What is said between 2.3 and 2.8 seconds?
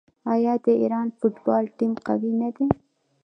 نه دی؟